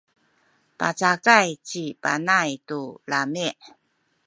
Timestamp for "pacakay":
0.79-1.49